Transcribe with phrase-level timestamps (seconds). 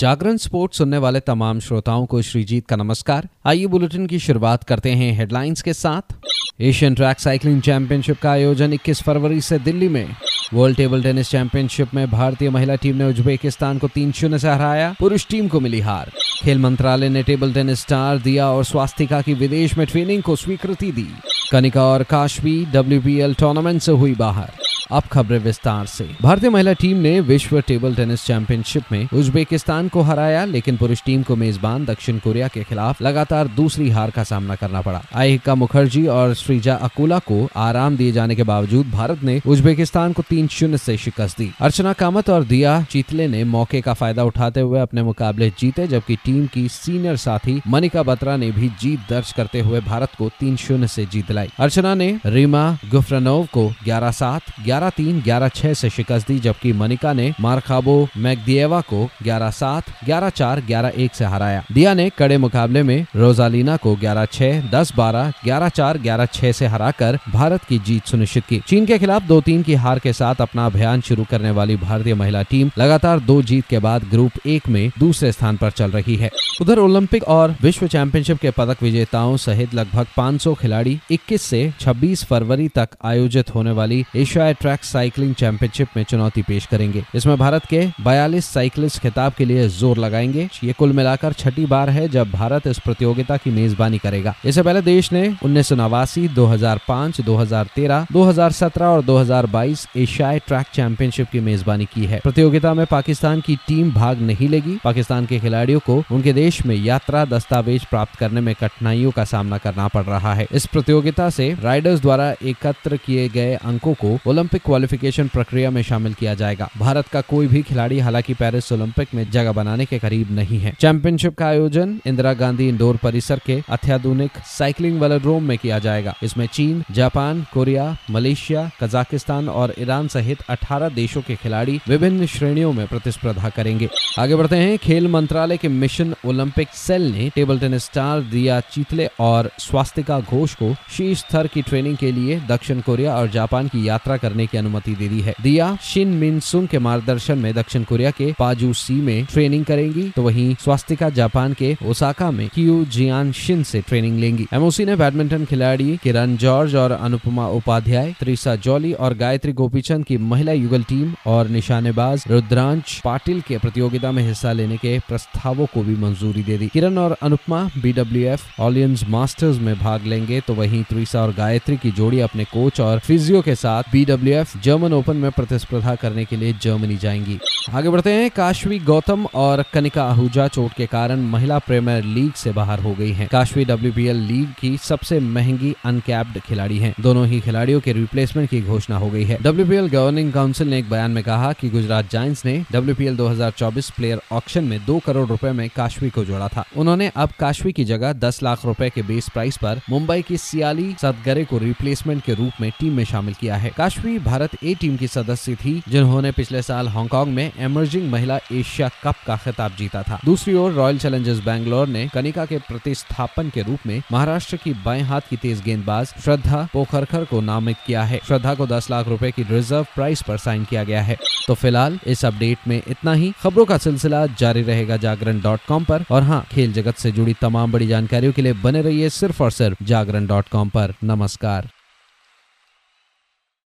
[0.00, 4.90] जागरण sports सुनने वाले तमाम श्रोताओं को श्रीजीत का नमस्कार। आइए बुलेटिन की शुरुआत करते
[4.90, 6.14] हैं हेडलाइंस के साथ।
[6.60, 10.16] एशियन ट्रैक साइकिलिंग चैंपियनशिप का आयोजन 21 फरवरी से दिल्ली में।
[10.54, 14.94] वर्ल्ड टेबल टेनिस चैंपियनशिप में भारतीय महिला टीम ने उज्बेकिस्तान को तीन शून्य से हराया।
[15.00, 16.12] पुरुष टीम को मिली हार।
[16.42, 20.92] खेल मंत्रालय ने टेबल टेनिस स्टार दिया और स्वास्तिका की विदेश में ट्रेनिंग को स्वीकृति
[20.92, 21.08] दी।
[21.52, 24.50] कनिका और काशवी डब्ल्यू टूर्नामेंट से हुई बाहर।
[24.92, 30.00] अब खबरें विस्तार से। भारतीय महिला टीम ने विश्व टेबल टेनिस चैंपियनशिप में उज्बेकिस्तान को
[30.02, 34.54] हराया, लेकिन पुरुष टीम को मेजबान दक्षिण कोरिया के खिलाफ लगातार दूसरी हार का सामना
[34.54, 39.40] करना पड़ा। आयिका मुखर्जी और श्रीजा अकुला को आराम दिए जाने के बावजूद भारत ने
[39.46, 43.94] उज्बेकिस्तान को तीन शून्य से शिकस्त दी। अर्चना कामत और दिया चीतले ने मौके का
[43.94, 48.68] फ़ायदा उठाते हुए अपने मुकाबले जीते, जबकि टीम की सीनियर साथी मनिका बत्रा ने भी
[48.80, 53.46] जीत दर्ज करते हुए भारत को तीन शून्य से जीत लाई अर्चना ने रीमा गुफ्रनोव
[53.52, 58.08] को ग्यारह सात, ग्यारह ग्यारह तीन, ग्यारह छह से शिकस्त दी, जबकि मनिका ने मारखाबो
[58.16, 63.06] मैगदिएवा को ग्यारह सात, ग्यारह चार ग्यारह एक से हराया। दिया ने कड़े मुकाबले में
[63.16, 68.06] रोजालीना को ग्यारह छह, दस बारह, ग्यारह चार, ग्यारह छह से हराकर भारत की जीत
[68.06, 71.50] सुनिश्चित की। चीन के खिलाफ दो तीन की हार के साथ अपना अभियान शुरू करने
[71.50, 75.70] वाली भारतीय महिला टीम लगातार दो जीत के बाद ग्रुप एक में दूसरे स्थान पर
[75.70, 80.98] चल रही है। उधर ओलंपिक और विश्व चैंपियनशिप के पदक विजेताओं सहित लगभग 500 खिलाड़ी
[81.10, 86.66] 21 से 26 फरवरी तक आयोजित होने वाली एशिया ट्रैक साइकिलिंग चैंपियनशिप में चुनौती पेश
[86.66, 91.64] करेंगे। इसमें भारत के 42 साइकिलिस्ट खिताब के लिए ज़ोर लगाएँगे। ये कुल मिलाकर छठी
[91.66, 95.76] बार है जब भारत इस प्रतियोगिता की मेजबानी करेगा। इससे पहले देश ने उन्नीस सौ
[95.76, 100.38] नवासी, दो हज़ार पाँच, दो हज़ार तेरह, दो हज़ार सत्रह और दो हज़ार बाईस एशियाई
[100.38, 105.26] ट्रैक चैंपियनशिप की मेजबानी की है। प्रतियोगिता में पाकिस्तान की टीम भाग नहीं लेगी। पाकिस्तान
[105.26, 109.88] के खिलाड़ियों को उनके देश में यात्रा दस्तावेज़ प्राप्त करने में कठिनाइयों का सामना करना
[109.88, 115.28] पड़ रहा है। इस प्रतियोगिता से राइडर्स द्वारा एकत्र किए गए अंकों को ओलंपिक क्वालिफिकेशन
[115.28, 119.52] प्रक्रिया में शामिल किया जाएगा। भारत का कोई भी खिलाड़ी हालाँकि पेरिस ओलंपिक में जगह
[119.52, 125.00] बनाने के करीब नहीं है। चैंपियनशिप का आयोजन इंदिरा गांधी इंडोर परिसर के अत्याधुनिक साइकिलिंग
[125.00, 131.22] वेलोड्रोम में किया जाएगा। इसमें चीन, जापान, कोरिया, मलेशिया, कजाकिस्तान और ईरान सहित 18 देशों
[131.22, 136.68] के खिलाड़ी विभिन्न श्रेणियों में प्रतिस्पर्धा करेंगे। आगे बढ़ते हैं। खेल मंत्रालय के मिशन ओलंपिक
[136.74, 141.96] सेल ने table tennis star Diya Chitale और स्वास्तिका घोष को शीर्ष स्तर की ट्रेनिंग
[141.96, 145.76] के लिए दक्षिण कोरिया और जापान की यात्रा करने की अनुमति दे दी है। दिया
[145.82, 150.54] शिन मिनसुंग के मार्गदर्शन में दक्षिण कोरिया के पाजू सी में ट्रेनिंग करेंगी। तो वहीं
[150.54, 155.96] स्वास्तिका जापान के ओसाका में क्यू जियान शिन से ट्रेनिंग लेंगी। एमओसी ने बैडमिंटन खिलाड़ी
[156.02, 161.48] किरण जॉर्ज और अनुपमा उपाध्याय त्रिसा जॉली और गायत्री गोपीचंद की महिला युगल टीम और
[161.48, 166.68] निशानेबाज रुद्रांश पाटिल के प्रतियोगिता में हिस्सा लेने के प्रस्तावों को भी मंजूरी दे दी।
[166.68, 171.90] किरण और अनुपमा बीडब्ल्यूएफ ऑलियंस मास्टर्स में भाग लेंगे। तो वहीं त्रिशा और गायत्री की
[171.90, 173.90] जोड़ी अपने कोच और फिजियो के साथ
[174.30, 177.38] बीडब्ल्यूएफ जर्मन ओपन में प्रतिस्पर्धा करने के लिए जर्मनी जाएँगी
[177.70, 182.52] आगे बढ़ते हैं काशवी गौतम और कनिका आहूजा चोट के कारण महिला प्रीमियर लीग से
[182.52, 187.40] बाहर हो गई हैं। काशवी डब्ल्यू लीग की सबसे महँगी अनकैप्ड खिलाड़ी हैं। दोनों ही
[187.40, 191.22] खिलाड़ियों के रिप्लेसमेंट की घोषणा हो गई है डब्ल्यूपीएल गवर्निंग काउंसिल ने एक बयान में
[191.24, 196.10] कहा की गुजरात जायंट्स ने डब्ल्यू 2024 प्लेयर ऑक्शन में दो करोड़ रूपए में काशवी
[196.10, 199.90] को जोड़ा था उन्होंने अब काशवी की जगह दस लाख रूपए के बेस प्राइस आरोप
[199.90, 204.18] मुंबई की सियाली सदगरे को रिप्लेसमेंट के रूप में टीम में शामिल किया है काशवी
[204.20, 209.14] भारत ए टीम की सदस्य थी, जिन्होंने पिछले साल हांगकांग में एमर्जिंग महिला एशिया कप
[209.26, 213.78] का खिताब जीता था। दूसरी ओर रॉयल चैलेंजर्स बैंगलोर ने कनिका के प्रतिस्थापन के रूप
[213.86, 218.54] में महाराष्ट्र की बाएँ हाथ की तेज गेंदबाज श्रद्धा पोखरखर को नामित किया है। श्रद्धा
[218.54, 222.24] को 10 लाख रूपए की रिज़र्व प्राइस पर साइन किया गया है। तो फ़िलहाल इस
[222.24, 226.46] अपडेट में इतना ही। खबरों का सिलसिला जारी रहेगा जागरण डॉट कॉम पर। और हाँ
[226.50, 230.26] खेल जगत से जुड़ी तमाम बड़ी जानकारियों के लिए बने रहिए सिर्फ़ और सिर्फ़ जागरण
[230.26, 231.68] डॉट कॉम पर। नमस्कार।